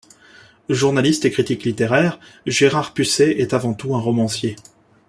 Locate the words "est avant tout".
3.39-3.93